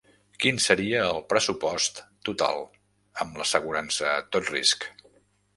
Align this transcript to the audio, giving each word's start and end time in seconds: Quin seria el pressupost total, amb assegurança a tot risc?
Quin 0.43 0.61
seria 0.67 1.01
el 1.09 1.19
pressupost 1.33 2.01
total, 2.29 2.65
amb 3.27 3.39
assegurança 3.47 4.11
a 4.15 4.29
tot 4.37 4.51
risc? 4.57 4.91